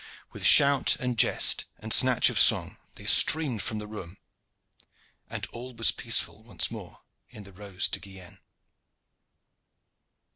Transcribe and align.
With 0.31 0.43
shout 0.43 0.95
and 0.95 1.15
jest 1.15 1.65
and 1.77 1.93
snatch 1.93 2.31
of 2.31 2.39
song 2.39 2.77
they 2.95 3.05
streamed 3.05 3.61
from 3.61 3.77
the 3.77 3.85
room, 3.85 4.17
and 5.29 5.45
all 5.53 5.75
was 5.75 5.91
peaceful 5.91 6.41
once 6.41 6.71
more 6.71 7.03
in 7.29 7.43
the 7.43 7.53
"Rose 7.53 7.87
de 7.87 7.99
Guienne." 7.99 8.39